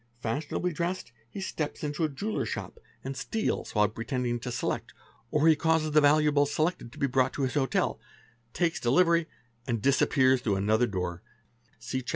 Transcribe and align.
Fashionably 0.19 0.73
dressed, 0.73 1.11
he 1.29 1.39
steps 1.39 1.83
into 1.83 2.03
a 2.03 2.09
jeweller's 2.09 2.49
shop 2.49 2.79
and 3.03 3.15
ste 3.15 3.33
FALSE 3.33 3.35
NAMES 3.45 3.67
Sit 3.67 3.75
while 3.75 3.87
pretending 3.87 4.39
to 4.39 4.51
select, 4.51 4.95
or 5.29 5.47
he 5.47 5.55
causes 5.55 5.91
the 5.91 6.01
valuables 6.01 6.51
selected 6.51 6.91
to 6.91 6.97
be 6.97 7.05
brought 7.05 7.33
to 7.33 7.43
his 7.43 7.53
hotel, 7.53 7.99
takes 8.51 8.79
delivery, 8.79 9.27
and 9.67 9.79
disappears 9.79 10.41
through 10.41 10.55
another 10.55 10.87
door 10.87 11.21
(see 11.77 12.01
Chap. 12.01 12.09